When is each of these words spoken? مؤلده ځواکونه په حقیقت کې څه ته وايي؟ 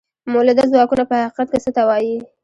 مؤلده 0.31 0.63
ځواکونه 0.71 1.03
په 1.09 1.15
حقیقت 1.25 1.47
کې 1.51 1.59
څه 1.65 1.71
ته 1.75 1.81
وايي؟ 1.89 2.15